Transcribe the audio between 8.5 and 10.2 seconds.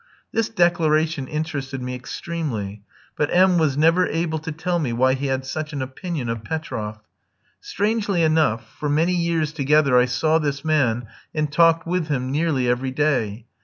for many years together I